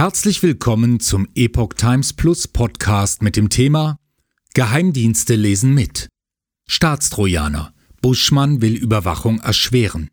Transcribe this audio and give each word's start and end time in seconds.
Herzlich 0.00 0.42
willkommen 0.42 0.98
zum 0.98 1.28
Epoch 1.34 1.74
Times 1.74 2.14
Plus 2.14 2.48
Podcast 2.48 3.20
mit 3.20 3.36
dem 3.36 3.50
Thema 3.50 3.98
Geheimdienste 4.54 5.34
lesen 5.34 5.74
mit. 5.74 6.08
Staatstrojaner. 6.66 7.74
Buschmann 8.00 8.62
will 8.62 8.76
Überwachung 8.76 9.40
erschweren. 9.40 10.08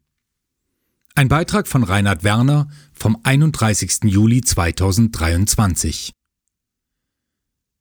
Ein 1.15 1.29
Beitrag 1.29 1.69
von 1.69 1.83
Reinhard 1.83 2.25
Werner 2.25 2.67
vom 2.91 3.17
31. 3.23 3.99
Juli 4.03 4.41
2023. 4.41 6.11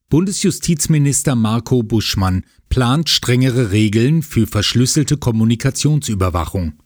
Bundesjustizminister 0.09 1.35
Marco 1.35 1.83
Buschmann 1.83 2.45
plant 2.69 3.09
strengere 3.09 3.73
Regeln 3.73 4.23
für 4.23 4.47
verschlüsselte 4.47 5.17
Kommunikationsüberwachung. 5.17 6.81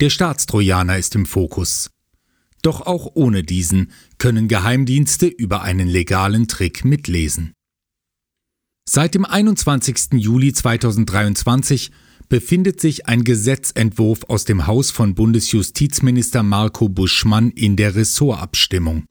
Der 0.00 0.08
Staatstrojaner 0.08 0.96
ist 0.96 1.14
im 1.16 1.26
Fokus. 1.26 1.90
Doch 2.64 2.80
auch 2.80 3.10
ohne 3.14 3.42
diesen 3.42 3.92
können 4.16 4.48
Geheimdienste 4.48 5.26
über 5.26 5.60
einen 5.62 5.86
legalen 5.86 6.48
Trick 6.48 6.82
mitlesen. 6.82 7.52
Seit 8.88 9.14
dem 9.14 9.26
21. 9.26 10.14
Juli 10.14 10.54
2023 10.54 11.90
befindet 12.30 12.80
sich 12.80 13.06
ein 13.06 13.22
Gesetzentwurf 13.22 14.24
aus 14.28 14.46
dem 14.46 14.66
Haus 14.66 14.90
von 14.90 15.14
Bundesjustizminister 15.14 16.42
Marco 16.42 16.88
Buschmann 16.88 17.50
in 17.50 17.76
der 17.76 17.96
Ressortabstimmung. 17.96 19.04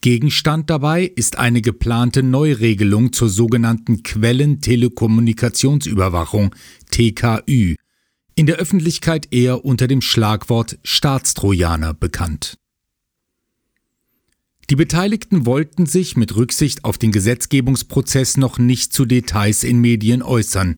Gegenstand 0.00 0.70
dabei 0.70 1.06
ist 1.06 1.38
eine 1.38 1.62
geplante 1.62 2.22
Neuregelung 2.22 3.12
zur 3.12 3.28
sogenannten 3.28 4.04
Quellentelekommunikationsüberwachung 4.04 6.54
TKÜ, 6.90 7.74
in 8.34 8.46
der 8.46 8.56
Öffentlichkeit 8.56 9.28
eher 9.32 9.64
unter 9.64 9.86
dem 9.86 10.00
Schlagwort 10.00 10.78
Staatstrojaner 10.82 11.94
bekannt. 11.94 12.58
Die 14.70 14.76
Beteiligten 14.76 15.44
wollten 15.44 15.86
sich 15.86 16.16
mit 16.16 16.36
Rücksicht 16.36 16.84
auf 16.84 16.96
den 16.96 17.12
Gesetzgebungsprozess 17.12 18.36
noch 18.36 18.58
nicht 18.58 18.92
zu 18.92 19.04
Details 19.04 19.62
in 19.62 19.80
Medien 19.80 20.22
äußern. 20.22 20.76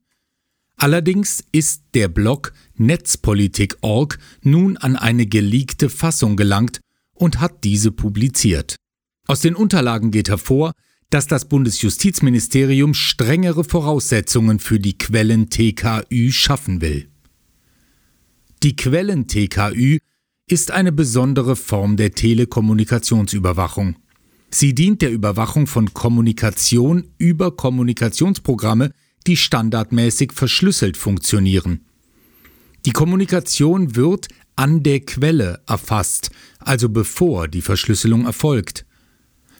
Allerdings 0.76 1.44
ist 1.52 1.84
der 1.94 2.08
Blog 2.08 2.52
Netzpolitik.org 2.74 4.18
nun 4.42 4.76
an 4.76 4.96
eine 4.96 5.26
geleakte 5.26 5.88
Fassung 5.88 6.36
gelangt 6.36 6.80
und 7.14 7.40
hat 7.40 7.64
diese 7.64 7.92
publiziert. 7.92 8.76
Aus 9.26 9.40
den 9.40 9.54
Unterlagen 9.54 10.10
geht 10.10 10.28
hervor, 10.28 10.72
dass 11.08 11.26
das 11.26 11.48
Bundesjustizministerium 11.48 12.92
strengere 12.92 13.64
Voraussetzungen 13.64 14.58
für 14.58 14.80
die 14.80 14.98
Quellen 14.98 15.48
TKÜ 15.48 16.32
schaffen 16.32 16.80
will. 16.80 17.08
Die 18.62 18.74
Quellen-TKÜ 18.74 19.98
ist 20.48 20.70
eine 20.70 20.92
besondere 20.92 21.56
Form 21.56 21.96
der 21.96 22.12
Telekommunikationsüberwachung. 22.12 23.96
Sie 24.50 24.74
dient 24.74 25.02
der 25.02 25.10
Überwachung 25.10 25.66
von 25.66 25.92
Kommunikation 25.92 27.08
über 27.18 27.54
Kommunikationsprogramme, 27.54 28.92
die 29.26 29.36
standardmäßig 29.36 30.32
verschlüsselt 30.32 30.96
funktionieren. 30.96 31.84
Die 32.86 32.92
Kommunikation 32.92 33.96
wird 33.96 34.28
an 34.54 34.82
der 34.82 35.00
Quelle 35.00 35.62
erfasst, 35.66 36.30
also 36.60 36.88
bevor 36.88 37.48
die 37.48 37.60
Verschlüsselung 37.60 38.24
erfolgt. 38.24 38.86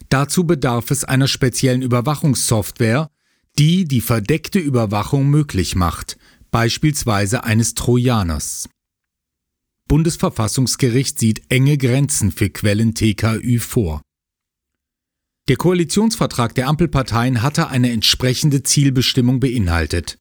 Dazu 0.08 0.44
bedarf 0.44 0.90
es 0.90 1.04
einer 1.04 1.28
speziellen 1.28 1.82
Überwachungssoftware, 1.82 3.10
die 3.58 3.86
die 3.86 4.00
verdeckte 4.00 4.60
Überwachung 4.60 5.28
möglich 5.28 5.74
macht, 5.74 6.16
beispielsweise 6.50 7.44
eines 7.44 7.74
Trojaners. 7.74 8.68
Bundesverfassungsgericht 9.88 11.18
sieht 11.18 11.42
enge 11.48 11.78
Grenzen 11.78 12.32
für 12.32 12.50
Quellen 12.50 12.94
TKÜ 12.94 13.58
vor. 13.60 14.02
Der 15.48 15.56
Koalitionsvertrag 15.56 16.54
der 16.56 16.66
Ampelparteien 16.66 17.40
hatte 17.40 17.68
eine 17.68 17.92
entsprechende 17.92 18.64
Zielbestimmung 18.64 19.38
beinhaltet. 19.38 20.18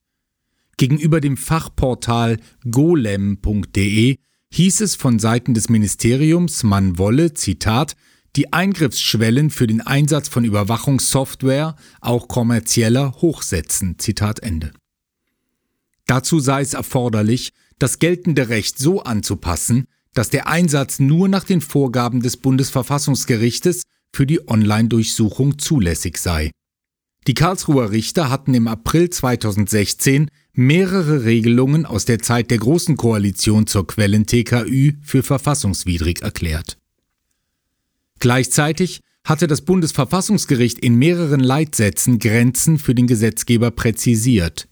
Gegenüber 0.76 1.20
dem 1.20 1.36
Fachportal 1.36 2.38
golem.de 2.70 4.18
hieß 4.52 4.80
es 4.82 4.94
von 4.94 5.18
Seiten 5.18 5.54
des 5.54 5.68
Ministeriums, 5.68 6.62
man 6.62 6.98
wolle, 6.98 7.34
Zitat, 7.34 7.96
die 8.36 8.52
Eingriffsschwellen 8.52 9.50
für 9.50 9.66
den 9.66 9.80
Einsatz 9.80 10.28
von 10.28 10.44
Überwachungssoftware, 10.44 11.74
auch 12.00 12.28
kommerzieller, 12.28 13.12
hochsetzen. 13.20 13.98
Zitat 13.98 14.40
Ende. 14.40 14.72
Dazu 16.06 16.40
sei 16.40 16.62
es 16.62 16.74
erforderlich, 16.74 17.50
das 17.78 17.98
geltende 17.98 18.48
Recht 18.48 18.78
so 18.78 19.02
anzupassen, 19.02 19.86
dass 20.14 20.30
der 20.30 20.48
Einsatz 20.48 20.98
nur 20.98 21.28
nach 21.28 21.44
den 21.44 21.60
Vorgaben 21.60 22.22
des 22.22 22.36
Bundesverfassungsgerichtes 22.38 23.82
für 24.12 24.26
die 24.26 24.48
Online-Durchsuchung 24.48 25.58
zulässig 25.58 26.16
sei. 26.16 26.50
Die 27.26 27.34
Karlsruher 27.34 27.90
Richter 27.90 28.30
hatten 28.30 28.54
im 28.54 28.68
April 28.68 29.10
2016 29.10 30.30
mehrere 30.52 31.24
Regelungen 31.24 31.84
aus 31.84 32.04
der 32.04 32.20
Zeit 32.20 32.50
der 32.50 32.58
Großen 32.58 32.96
Koalition 32.96 33.66
zur 33.66 33.86
Quellen-TKÜ 33.86 34.94
für 35.02 35.22
verfassungswidrig 35.22 36.22
erklärt. 36.22 36.78
Gleichzeitig 38.20 39.00
hatte 39.24 39.48
das 39.48 39.62
Bundesverfassungsgericht 39.62 40.78
in 40.78 40.94
mehreren 40.94 41.40
Leitsätzen 41.40 42.20
Grenzen 42.20 42.78
für 42.78 42.94
den 42.94 43.08
Gesetzgeber 43.08 43.72
präzisiert. 43.72 44.68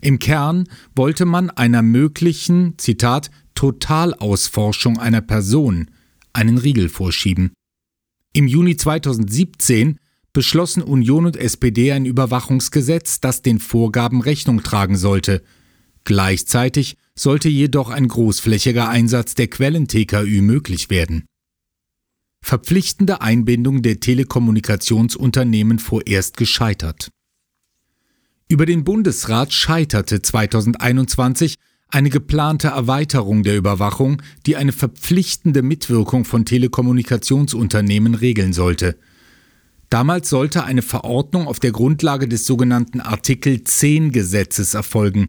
Im 0.00 0.18
Kern 0.18 0.68
wollte 0.94 1.24
man 1.24 1.50
einer 1.50 1.82
möglichen, 1.82 2.74
Zitat, 2.78 3.30
Totalausforschung 3.54 4.98
einer 4.98 5.20
Person 5.20 5.90
einen 6.32 6.58
Riegel 6.58 6.88
vorschieben. 6.88 7.52
Im 8.32 8.46
Juni 8.46 8.76
2017 8.76 9.98
beschlossen 10.32 10.82
Union 10.82 11.26
und 11.26 11.36
SPD 11.36 11.90
ein 11.90 12.04
Überwachungsgesetz, 12.04 13.20
das 13.20 13.42
den 13.42 13.58
Vorgaben 13.58 14.20
Rechnung 14.20 14.62
tragen 14.62 14.96
sollte. 14.96 15.42
Gleichzeitig 16.04 16.96
sollte 17.16 17.48
jedoch 17.48 17.90
ein 17.90 18.06
großflächiger 18.06 18.88
Einsatz 18.88 19.34
der 19.34 19.48
Quellen-TKÜ 19.48 20.40
möglich 20.42 20.90
werden. 20.90 21.24
Verpflichtende 22.40 23.20
Einbindung 23.20 23.82
der 23.82 23.98
Telekommunikationsunternehmen 23.98 25.80
vorerst 25.80 26.36
gescheitert. 26.36 27.10
Über 28.50 28.64
den 28.64 28.82
Bundesrat 28.82 29.52
scheiterte 29.52 30.22
2021 30.22 31.56
eine 31.90 32.08
geplante 32.08 32.68
Erweiterung 32.68 33.42
der 33.42 33.56
Überwachung, 33.56 34.22
die 34.46 34.56
eine 34.56 34.72
verpflichtende 34.72 35.62
Mitwirkung 35.62 36.24
von 36.24 36.46
Telekommunikationsunternehmen 36.46 38.14
regeln 38.14 38.54
sollte. 38.54 38.98
Damals 39.90 40.30
sollte 40.30 40.64
eine 40.64 40.82
Verordnung 40.82 41.46
auf 41.46 41.60
der 41.60 41.72
Grundlage 41.72 42.26
des 42.26 42.46
sogenannten 42.46 43.00
Artikel 43.00 43.64
10 43.64 44.12
Gesetzes 44.12 44.74
erfolgen. 44.74 45.28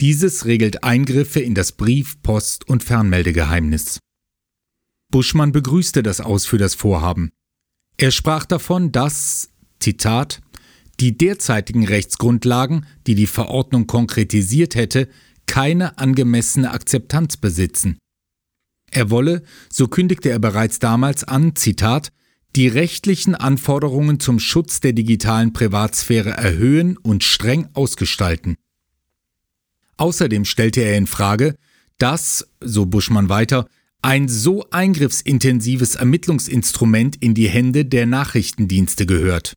Dieses 0.00 0.44
regelt 0.44 0.82
Eingriffe 0.82 1.40
in 1.40 1.54
das 1.54 1.72
Brief-, 1.72 2.20
Post- 2.22 2.68
und 2.68 2.82
Fernmeldegeheimnis. 2.82 4.00
Buschmann 5.10 5.52
begrüßte 5.52 6.02
das 6.02 6.20
Aus 6.20 6.46
für 6.46 6.58
das 6.58 6.74
Vorhaben. 6.74 7.30
Er 7.96 8.10
sprach 8.12 8.44
davon, 8.44 8.92
dass, 8.92 9.50
Zitat, 9.80 10.40
die 11.00 11.16
derzeitigen 11.16 11.86
Rechtsgrundlagen, 11.86 12.86
die 13.06 13.14
die 13.14 13.26
Verordnung 13.26 13.86
konkretisiert 13.86 14.74
hätte, 14.74 15.08
keine 15.46 15.98
angemessene 15.98 16.70
Akzeptanz 16.70 17.36
besitzen. 17.36 17.98
Er 18.90 19.10
wolle, 19.10 19.42
so 19.72 19.88
kündigte 19.88 20.30
er 20.30 20.38
bereits 20.38 20.78
damals 20.78 21.24
an, 21.24 21.56
Zitat, 21.56 22.10
die 22.56 22.68
rechtlichen 22.68 23.34
Anforderungen 23.34 24.18
zum 24.18 24.40
Schutz 24.40 24.80
der 24.80 24.92
digitalen 24.92 25.52
Privatsphäre 25.52 26.30
erhöhen 26.30 26.96
und 26.96 27.22
streng 27.22 27.68
ausgestalten. 27.74 28.56
Außerdem 29.96 30.44
stellte 30.44 30.80
er 30.80 30.96
in 30.96 31.06
Frage, 31.06 31.54
dass, 31.98 32.48
so 32.60 32.86
Buschmann 32.86 33.28
weiter, 33.28 33.68
ein 34.02 34.28
so 34.28 34.68
eingriffsintensives 34.70 35.94
Ermittlungsinstrument 35.94 37.16
in 37.22 37.34
die 37.34 37.48
Hände 37.48 37.84
der 37.84 38.06
Nachrichtendienste 38.06 39.06
gehört. 39.06 39.54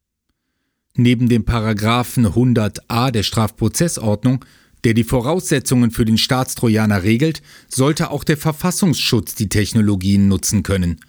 Neben 0.95 1.27
dem 1.27 1.43
Paragraphen 1.43 2.27
100a 2.27 3.09
der 3.09 3.23
Strafprozessordnung, 3.23 4.45
der 4.83 4.93
die 4.93 5.03
Voraussetzungen 5.03 5.89
für 5.89 6.05
den 6.05 6.17
Staatstrojaner 6.17 7.03
regelt, 7.03 7.41
sollte 7.67 8.11
auch 8.11 8.23
der 8.23 8.37
Verfassungsschutz 8.37 9.33
die 9.33 9.49
Technologien 9.49 10.27
nutzen 10.27 10.61
können. 10.61 10.99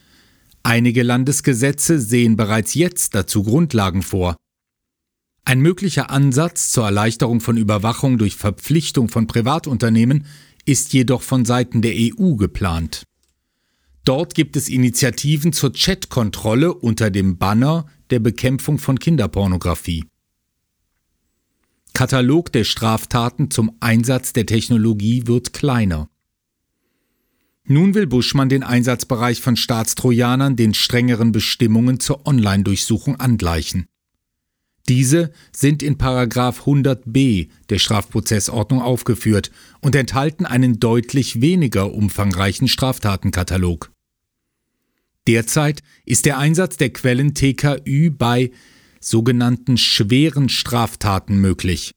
Einige 0.63 1.03
Landesgesetze 1.03 2.01
sehen 2.01 2.37
bereits 2.37 2.73
jetzt 2.73 3.15
dazu 3.15 3.43
Grundlagen 3.43 4.03
vor. 4.03 4.37
Ein 5.45 5.61
möglicher 5.61 6.09
Ansatz 6.09 6.71
zur 6.71 6.87
Erleichterung 6.87 7.41
von 7.41 7.59
Überwachung 7.59 8.17
durch 8.17 8.37
Verpflichtung 8.37 9.11
von 9.11 9.27
Privatunternehmen 9.27 10.25
ist 10.65 10.95
jedoch 10.95 11.21
von 11.21 11.45
Seiten 11.45 11.83
der 11.83 11.93
EU 11.95 12.37
geplant. 12.37 13.03
Dort 14.05 14.35
gibt 14.35 14.57
es 14.57 14.69
Initiativen 14.69 15.55
zur 15.55 15.73
Chatkontrolle 15.73 16.75
unter 16.75 17.11
dem 17.11 17.39
Banner 17.39 17.87
der 18.11 18.19
Bekämpfung 18.19 18.79
von 18.79 18.99
Kinderpornografie. 18.99 20.05
Katalog 21.95 22.53
der 22.53 22.65
Straftaten 22.65 23.51
zum 23.51 23.77
Einsatz 23.81 24.35
der 24.35 24.45
Technologie 24.45 25.27
wird 25.27 25.55
kleiner. 25.55 26.11
Nun 27.67 27.95
will 27.95 28.07
Buschmann 28.07 28.51
den 28.51 28.63
Einsatzbereich 28.63 29.41
von 29.41 29.57
Staatstrojanern 29.57 30.55
den 30.55 30.75
strengeren 30.75 31.33
Bestimmungen 31.33 31.99
zur 31.99 32.27
Online-Durchsuchung 32.27 33.19
angleichen. 33.21 33.87
Diese 34.87 35.33
sind 35.51 35.83
in 35.83 35.97
Paragraf 35.97 36.67
100b 36.67 37.49
der 37.71 37.79
Strafprozessordnung 37.79 38.83
aufgeführt 38.83 39.51
und 39.81 39.95
enthalten 39.95 40.45
einen 40.45 40.79
deutlich 40.79 41.41
weniger 41.41 41.95
umfangreichen 41.95 42.69
Straftatenkatalog. 42.69 43.94
Derzeit 45.27 45.83
ist 46.05 46.27
der 46.27 46.39
Einsatz 46.39 46.77
der 46.77 46.91
Quellen 46.91 47.35
TKÜ 47.35 48.11
bei 48.11 48.51
sogenannten 49.01 49.77
schweren 49.77 50.49
Straftaten 50.49 51.39
möglich. 51.39 51.93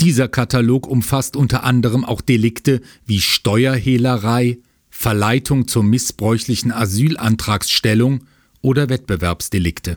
Dieser 0.00 0.28
Katalog 0.28 0.86
umfasst 0.86 1.36
unter 1.36 1.64
anderem 1.64 2.04
auch 2.04 2.22
Delikte 2.22 2.80
wie 3.04 3.20
Steuerhehlerei, 3.20 4.58
Verleitung 4.88 5.68
zur 5.68 5.82
missbräuchlichen 5.82 6.72
Asylantragsstellung 6.72 8.24
oder 8.62 8.88
Wettbewerbsdelikte. 8.88 9.96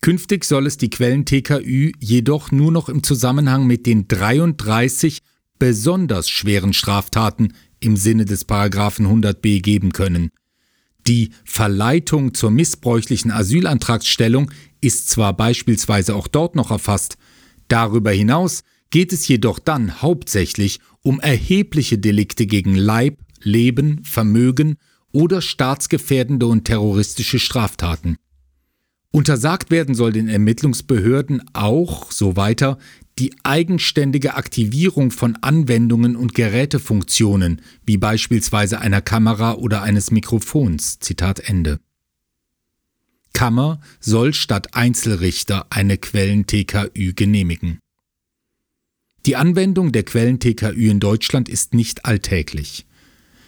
Künftig 0.00 0.44
soll 0.44 0.66
es 0.66 0.76
die 0.76 0.90
Quellen 0.90 1.24
TKÜ 1.24 1.92
jedoch 1.98 2.52
nur 2.52 2.70
noch 2.70 2.88
im 2.88 3.02
Zusammenhang 3.02 3.66
mit 3.66 3.86
den 3.86 4.06
33 4.06 5.18
besonders 5.58 6.28
schweren 6.28 6.72
Straftaten 6.72 7.54
im 7.80 7.96
Sinne 7.96 8.24
des 8.24 8.44
Paragraphen 8.44 9.06
100b 9.06 9.62
geben 9.62 9.92
können. 9.92 10.30
Die 11.06 11.30
Verleitung 11.44 12.34
zur 12.34 12.50
missbräuchlichen 12.50 13.30
Asylantragsstellung 13.30 14.50
ist 14.80 15.10
zwar 15.10 15.36
beispielsweise 15.36 16.14
auch 16.14 16.28
dort 16.28 16.54
noch 16.56 16.70
erfasst, 16.70 17.16
darüber 17.68 18.10
hinaus 18.10 18.62
geht 18.90 19.12
es 19.12 19.28
jedoch 19.28 19.58
dann 19.58 20.02
hauptsächlich 20.02 20.80
um 21.02 21.20
erhebliche 21.20 21.98
Delikte 21.98 22.46
gegen 22.46 22.74
Leib, 22.74 23.18
Leben, 23.42 24.02
Vermögen 24.04 24.76
oder 25.12 25.42
staatsgefährdende 25.42 26.46
und 26.46 26.64
terroristische 26.64 27.38
Straftaten. 27.38 28.16
Untersagt 29.14 29.70
werden 29.70 29.94
soll 29.94 30.12
den 30.12 30.26
Ermittlungsbehörden 30.26 31.40
auch, 31.52 32.10
so 32.10 32.34
weiter, 32.34 32.78
die 33.20 33.32
eigenständige 33.44 34.34
Aktivierung 34.34 35.12
von 35.12 35.38
Anwendungen 35.40 36.16
und 36.16 36.34
Gerätefunktionen, 36.34 37.62
wie 37.86 37.96
beispielsweise 37.96 38.80
einer 38.80 39.00
Kamera 39.00 39.54
oder 39.54 39.82
eines 39.82 40.10
Mikrofons. 40.10 40.98
Zitat 40.98 41.48
Ende. 41.48 41.78
Kammer 43.32 43.80
soll 44.00 44.34
statt 44.34 44.74
Einzelrichter 44.74 45.68
eine 45.70 45.96
Quellen-TKÜ 45.96 47.12
genehmigen. 47.14 47.78
Die 49.26 49.36
Anwendung 49.36 49.92
der 49.92 50.02
Quellen-TKÜ 50.02 50.90
in 50.90 50.98
Deutschland 50.98 51.48
ist 51.48 51.72
nicht 51.72 52.04
alltäglich. 52.04 52.84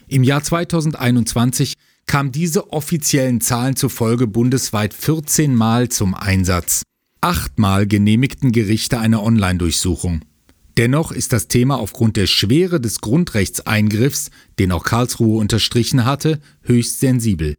Im 0.07 0.23
Jahr 0.23 0.45
2021 0.45 1.75
kam 2.07 2.33
diese 2.33 2.73
offiziellen 2.73 3.41
Zahlen 3.41 3.77
zufolge 3.77 4.27
bundesweit 4.27 4.95
14 4.95 5.55
Mal 5.55 5.89
zum 5.89 6.15
Einsatz. 6.15 6.83
Achtmal 7.21 7.87
genehmigten 7.87 8.53
Gerichte 8.53 8.99
eine 8.99 9.23
Online-Durchsuchung. 9.23 10.25
Dennoch 10.77 11.11
ist 11.11 11.33
das 11.33 11.49
Thema 11.49 11.79
aufgrund 11.79 12.17
der 12.17 12.27
Schwere 12.27 12.81
des 12.81 13.01
Grundrechtseingriffs, 13.01 14.31
den 14.59 14.73
auch 14.73 14.85
Karlsruhe 14.85 15.39
unterstrichen 15.39 16.05
hatte, 16.05 16.41
höchst 16.63 17.01
sensibel. 17.01 17.57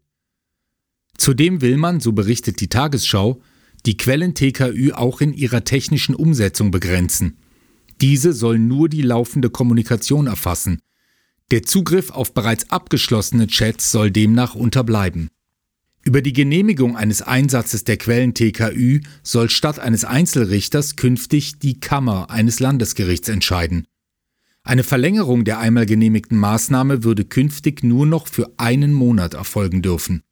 Zudem 1.18 1.62
will 1.62 1.78
man, 1.78 2.00
so 2.00 2.12
berichtet 2.12 2.62
die 2.62 2.70
Tagesschau, 2.70 3.42
die 3.86 3.98
Quellen 3.98 4.36
TKÜ 4.36 4.94
auch 4.94 5.20
in 5.20 5.34
ihrer 5.34 5.64
technischen 5.64 6.14
Umsetzung 6.14 6.70
begrenzen. 6.70 7.38
Diese 8.02 8.34
soll 8.34 8.60
nur 8.60 8.88
die 8.88 9.02
laufende 9.02 9.50
Kommunikation 9.50 10.28
erfassen, 10.28 10.80
der 11.52 11.64
Zugriff 11.64 12.12
auf 12.12 12.34
bereits 12.34 12.70
abgeschlossene 12.70 13.48
Chats 13.48 13.92
soll 13.92 14.12
demnach 14.12 14.56
unterbleiben. 14.56 15.30
Über 16.04 16.22
die 16.22 16.34
Genehmigung 16.34 16.96
eines 16.96 17.22
Einsatzes 17.22 17.84
der 17.84 17.98
Quellen 17.98 18.34
TKÜ 18.34 19.02
soll 19.24 19.50
statt 19.50 19.80
eines 19.80 20.06
Einzelrichters 20.06 20.96
künftig 20.96 21.60
die 21.60 21.80
Kammer 21.80 22.30
eines 22.30 22.60
Landesgerichts 22.60 23.28
entscheiden. 23.28 23.88
Eine 24.64 24.84
Verlängerung 24.84 25.44
der 25.44 25.60
einmal 25.60 25.86
genehmigten 25.86 26.38
Maßnahme 26.38 27.04
würde 27.04 27.26
künftig 27.26 27.84
nur 27.84 28.06
noch 28.06 28.28
für 28.28 28.52
einen 28.58 28.94
Monat 28.94 29.34
erfolgen 29.34 29.82
dürfen. 29.82 30.24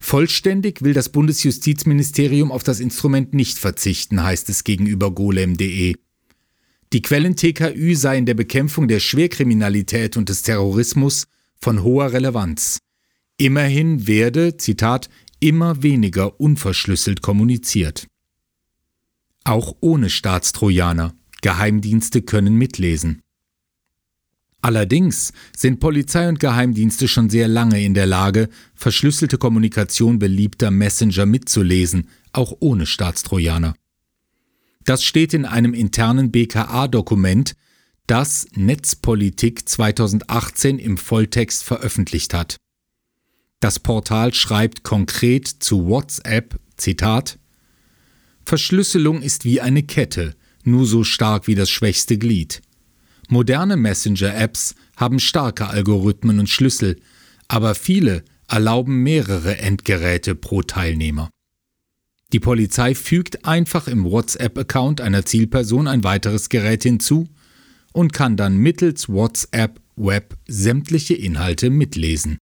Vollständig 0.00 0.82
will 0.82 0.94
das 0.94 1.10
Bundesjustizministerium 1.10 2.50
auf 2.50 2.62
das 2.62 2.80
Instrument 2.80 3.34
nicht 3.34 3.58
verzichten, 3.58 4.22
heißt 4.22 4.48
es 4.48 4.64
gegenüber 4.64 5.12
golem.de. 5.12 5.96
Die 6.92 7.02
Quellen 7.02 7.36
TKÜ 7.36 7.94
sei 7.94 8.18
in 8.18 8.26
der 8.26 8.34
Bekämpfung 8.34 8.88
der 8.88 8.98
Schwerkriminalität 8.98 10.16
und 10.16 10.28
des 10.28 10.42
Terrorismus 10.42 11.28
von 11.60 11.84
hoher 11.84 12.12
Relevanz. 12.12 12.78
Immerhin 13.36 14.08
werde, 14.08 14.56
Zitat, 14.56 15.08
immer 15.38 15.84
weniger 15.84 16.40
unverschlüsselt 16.40 17.22
kommuniziert. 17.22 18.08
Auch 19.44 19.76
ohne 19.80 20.10
Staatstrojaner. 20.10 21.14
Geheimdienste 21.42 22.22
können 22.22 22.56
mitlesen. 22.56 23.22
Allerdings 24.60 25.32
sind 25.56 25.80
Polizei 25.80 26.28
und 26.28 26.40
Geheimdienste 26.40 27.08
schon 27.08 27.30
sehr 27.30 27.48
lange 27.48 27.82
in 27.82 27.94
der 27.94 28.06
Lage, 28.06 28.48
verschlüsselte 28.74 29.38
Kommunikation 29.38 30.18
beliebter 30.18 30.70
Messenger 30.70 31.24
mitzulesen, 31.24 32.08
auch 32.32 32.56
ohne 32.60 32.84
Staatstrojaner. 32.84 33.74
Das 34.90 35.04
steht 35.04 35.34
in 35.34 35.44
einem 35.44 35.72
internen 35.72 36.32
BKA-Dokument, 36.32 37.54
das 38.08 38.48
Netzpolitik 38.56 39.68
2018 39.68 40.80
im 40.80 40.98
Volltext 40.98 41.62
veröffentlicht 41.62 42.34
hat. 42.34 42.56
Das 43.60 43.78
Portal 43.78 44.34
schreibt 44.34 44.82
konkret 44.82 45.46
zu 45.46 45.86
WhatsApp, 45.86 46.58
Zitat, 46.76 47.38
Verschlüsselung 48.44 49.22
ist 49.22 49.44
wie 49.44 49.60
eine 49.60 49.84
Kette, 49.84 50.34
nur 50.64 50.84
so 50.86 51.04
stark 51.04 51.46
wie 51.46 51.54
das 51.54 51.70
schwächste 51.70 52.18
Glied. 52.18 52.60
Moderne 53.28 53.76
Messenger-Apps 53.76 54.74
haben 54.96 55.20
starke 55.20 55.68
Algorithmen 55.68 56.40
und 56.40 56.48
Schlüssel, 56.48 57.00
aber 57.46 57.76
viele 57.76 58.24
erlauben 58.48 59.04
mehrere 59.04 59.56
Endgeräte 59.58 60.34
pro 60.34 60.62
Teilnehmer. 60.62 61.30
Die 62.32 62.40
Polizei 62.40 62.94
fügt 62.94 63.44
einfach 63.44 63.88
im 63.88 64.04
WhatsApp-Account 64.04 65.00
einer 65.00 65.24
Zielperson 65.24 65.88
ein 65.88 66.04
weiteres 66.04 66.48
Gerät 66.48 66.84
hinzu 66.84 67.28
und 67.92 68.12
kann 68.12 68.36
dann 68.36 68.56
mittels 68.56 69.08
WhatsApp 69.08 69.80
Web 69.96 70.36
sämtliche 70.46 71.14
Inhalte 71.14 71.70
mitlesen 71.70 72.38